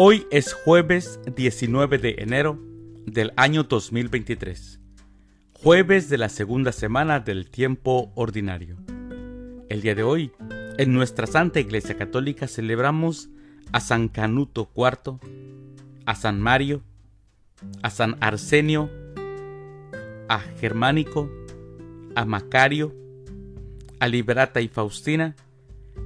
[0.00, 2.56] Hoy es jueves 19 de enero
[3.04, 4.78] del año 2023,
[5.54, 8.76] jueves de la segunda semana del tiempo ordinario.
[9.68, 10.30] El día de hoy,
[10.78, 13.28] en nuestra Santa Iglesia Católica celebramos
[13.72, 15.18] a San Canuto IV,
[16.06, 16.84] a San Mario,
[17.82, 18.88] a San Arsenio,
[20.28, 21.28] a Germánico,
[22.14, 22.94] a Macario,
[23.98, 25.34] a Liberata y Faustina,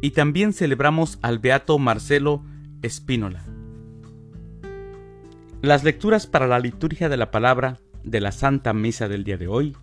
[0.00, 2.42] y también celebramos al Beato Marcelo
[2.80, 3.53] Espínola.
[5.64, 9.48] Las lecturas para la liturgia de la palabra de la Santa Misa del día de
[9.48, 9.74] hoy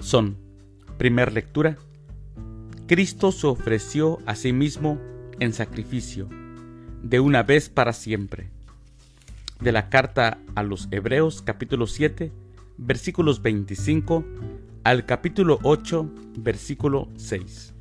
[0.00, 0.36] son,
[0.96, 1.76] primer lectura,
[2.88, 4.98] Cristo se ofreció a sí mismo
[5.38, 6.28] en sacrificio,
[7.00, 8.50] de una vez para siempre.
[9.60, 12.32] De la carta a los Hebreos capítulo 7,
[12.76, 14.24] versículos 25
[14.82, 17.72] al capítulo 8, versículo 6.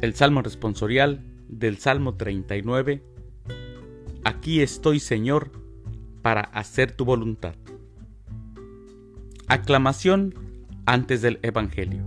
[0.00, 3.15] El Salmo responsorial del Salmo 39
[4.26, 5.52] Aquí estoy, Señor,
[6.20, 7.54] para hacer tu voluntad.
[9.46, 10.34] Aclamación
[10.84, 12.02] antes del Evangelio.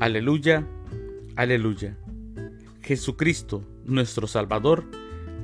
[0.00, 0.66] Aleluya,
[1.36, 1.94] aleluya.
[2.80, 4.86] Jesucristo, nuestro Salvador,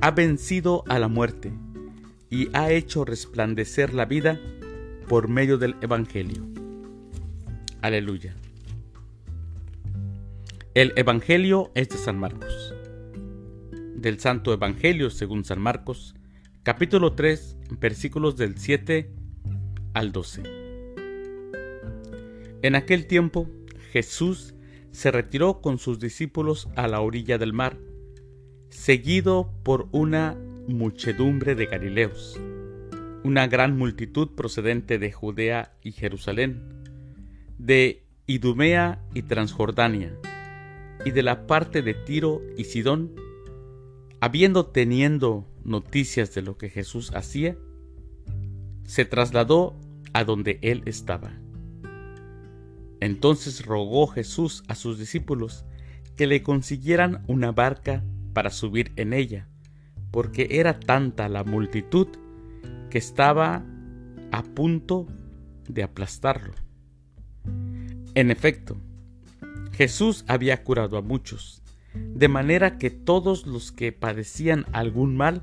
[0.01, 1.53] ha vencido a la muerte
[2.31, 4.41] y ha hecho resplandecer la vida
[5.07, 6.43] por medio del Evangelio.
[7.83, 8.35] Aleluya.
[10.73, 12.74] El Evangelio es de San Marcos
[14.05, 16.13] del Santo Evangelio según San Marcos,
[16.61, 19.09] capítulo 3, versículos del 7
[19.95, 20.43] al 12.
[22.61, 23.49] En aquel tiempo
[23.91, 24.53] Jesús
[24.91, 27.79] se retiró con sus discípulos a la orilla del mar,
[28.69, 32.39] seguido por una muchedumbre de Galileos,
[33.23, 36.61] una gran multitud procedente de Judea y Jerusalén,
[37.57, 40.15] de Idumea y Transjordania,
[41.05, 43.24] y de la parte de Tiro y Sidón,
[44.25, 47.55] habiendo teniendo noticias de lo que Jesús hacía,
[48.83, 49.79] se trasladó
[50.13, 51.31] a donde él estaba.
[52.99, 55.63] Entonces rogó Jesús a sus discípulos
[56.15, 58.03] que le consiguieran una barca
[58.33, 59.47] para subir en ella,
[60.09, 62.07] porque era tanta la multitud
[62.89, 63.63] que estaba
[64.31, 65.05] a punto
[65.69, 66.55] de aplastarlo.
[68.15, 68.75] En efecto,
[69.73, 71.61] Jesús había curado a muchos,
[71.95, 75.41] de manera que todos los que padecían algún mal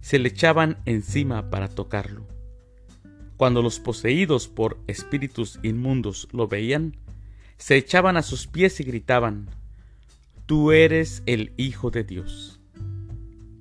[0.00, 2.26] se le echaban encima para tocarlo.
[3.36, 6.96] Cuando los poseídos por espíritus inmundos lo veían,
[7.56, 9.48] se echaban a sus pies y gritaban,
[10.46, 12.58] Tú eres el Hijo de Dios.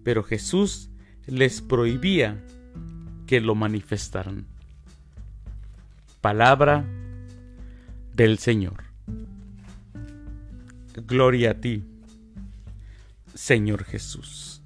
[0.04, 0.90] Pero Jesús
[1.26, 2.42] les prohibía
[3.26, 4.46] que lo manifestaran.
[6.22, 6.86] Palabra
[8.16, 8.86] del Señor.
[11.06, 11.84] Gloria a ti
[13.38, 14.64] Señor Jesús.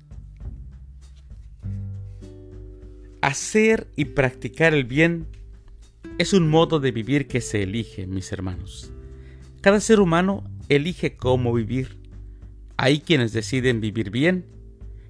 [3.22, 5.28] Hacer y practicar el bien
[6.18, 8.94] es un modo de vivir que se elige, mis hermanos.
[9.60, 11.98] Cada ser humano elige cómo vivir.
[12.78, 14.46] Hay quienes deciden vivir bien,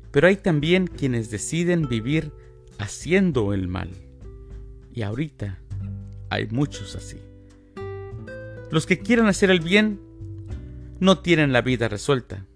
[0.10, 2.34] pero hay también quienes deciden vivir
[2.80, 3.92] haciendo el mal.
[4.92, 5.62] Y ahorita
[6.32, 7.18] hay muchos así.
[8.72, 10.02] Los que quieren hacer el bien
[11.00, 12.48] no tienen la vida resuelta.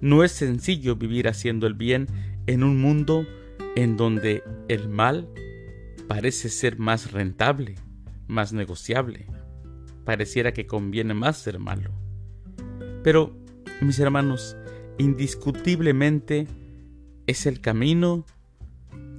[0.00, 2.06] No es sencillo vivir haciendo el bien
[2.46, 3.26] en un mundo
[3.76, 5.28] en donde el mal
[6.06, 7.76] parece ser más rentable,
[8.26, 9.26] más negociable.
[10.04, 11.92] Pareciera que conviene más ser malo.
[13.02, 13.36] Pero,
[13.80, 14.56] mis hermanos,
[14.98, 16.46] indiscutiblemente
[17.26, 18.24] es el camino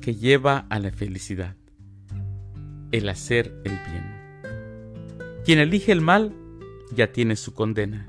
[0.01, 1.55] que lleva a la felicidad,
[2.91, 5.43] el hacer el bien.
[5.45, 6.33] Quien elige el mal
[6.95, 8.08] ya tiene su condena.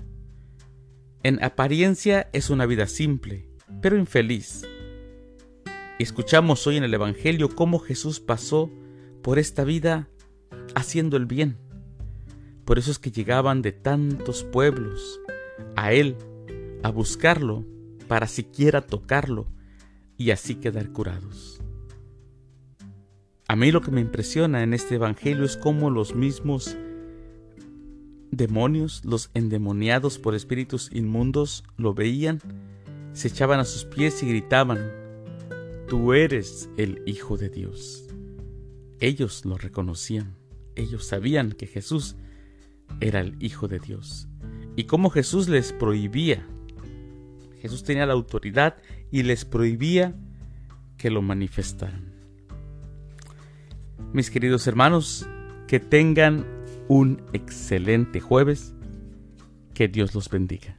[1.22, 3.46] En apariencia es una vida simple,
[3.82, 4.66] pero infeliz.
[5.98, 8.70] Escuchamos hoy en el Evangelio cómo Jesús pasó
[9.22, 10.08] por esta vida
[10.74, 11.58] haciendo el bien.
[12.64, 15.20] Por eso es que llegaban de tantos pueblos
[15.76, 16.16] a Él
[16.82, 17.66] a buscarlo
[18.08, 19.46] para siquiera tocarlo
[20.16, 21.60] y así quedar curados.
[23.46, 26.78] A mí lo que me impresiona en este Evangelio es cómo los mismos
[28.30, 32.40] demonios, los endemoniados por espíritus inmundos, lo veían,
[33.12, 34.78] se echaban a sus pies y gritaban,
[35.88, 38.06] Tú eres el Hijo de Dios.
[39.00, 40.36] Ellos lo reconocían,
[40.76, 42.14] ellos sabían que Jesús
[43.00, 44.28] era el Hijo de Dios.
[44.76, 46.46] Y cómo Jesús les prohibía,
[47.60, 48.76] Jesús tenía la autoridad
[49.10, 50.14] y les prohibía
[50.96, 52.12] que lo manifestaran.
[54.12, 55.26] Mis queridos hermanos,
[55.66, 56.46] que tengan
[56.90, 58.74] un excelente jueves.
[59.74, 60.76] Que Dios los bendiga.